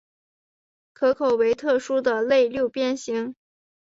[0.93, 3.35] 壳口为特殊的类六边形。